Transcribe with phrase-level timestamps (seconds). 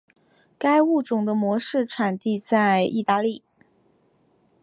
[0.57, 3.43] 该物种的模式产地在意大利。